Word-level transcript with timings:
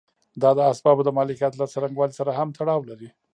دا 0.41 0.49
د 0.57 0.59
اسبابو 0.71 1.01
د 1.05 1.09
مالکیت 1.17 1.53
له 1.57 1.65
څرنګوالي 1.73 2.13
سره 2.19 2.31
هم 2.37 2.49
تړاو 2.57 2.87
لري. 2.89 3.09